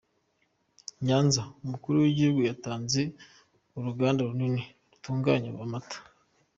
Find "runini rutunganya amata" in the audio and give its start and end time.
4.29-5.97